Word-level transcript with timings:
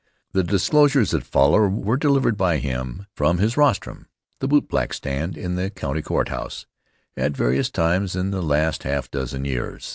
The 0.31 0.43
discourses 0.43 1.11
that 1.11 1.21
follow 1.23 1.67
were 1.67 1.95
delivered 1.95 2.35
by 2.35 2.57
him 2.57 3.05
from 3.13 3.37
his 3.37 3.55
rostrum, 3.55 4.07
the 4.39 4.47
bootblack 4.47 4.95
stand 4.95 5.37
in 5.37 5.53
the 5.53 5.69
County 5.69 6.01
Court 6.01 6.29
house, 6.29 6.65
at 7.15 7.37
various 7.37 7.69
times 7.69 8.15
in 8.15 8.31
the 8.31 8.41
last 8.41 8.81
half 8.81 9.11
dozen 9.11 9.45
years. 9.45 9.87